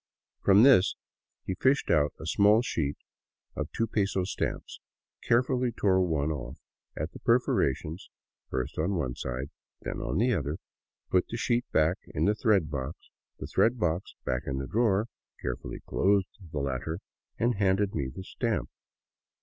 From 0.41 0.63
this 0.63 0.95
he 1.45 1.53
fished 1.53 1.91
out 1.91 2.11
a 2.19 2.25
small 2.25 2.63
sheet 2.63 2.97
of 3.55 3.71
two 3.71 3.85
peso 3.85 4.23
stamps, 4.23 4.79
carefully 5.21 5.71
tore 5.71 6.01
one 6.01 6.31
off 6.31 6.57
at 6.97 7.11
the 7.11 7.19
perforation, 7.19 7.99
first 8.49 8.79
on 8.79 8.95
one 8.95 9.13
side, 9.13 9.51
then 9.81 10.01
on 10.01 10.17
the 10.17 10.33
other, 10.33 10.57
put 11.11 11.27
the 11.27 11.37
sheet 11.37 11.71
back 11.71 11.97
in 12.15 12.25
the 12.25 12.33
thread 12.33 12.71
box, 12.71 13.11
the 13.37 13.45
thread 13.45 13.77
box 13.77 14.15
back 14.25 14.41
in 14.47 14.57
the 14.57 14.65
drawer, 14.65 15.07
carefully 15.39 15.81
closed 15.81 16.29
the 16.51 16.57
latter, 16.57 16.97
and 17.37 17.57
handed 17.57 17.93
me 17.93 18.07
the 18.07 18.23
Stamp. 18.23 18.71